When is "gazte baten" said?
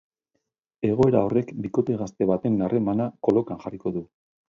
2.01-2.59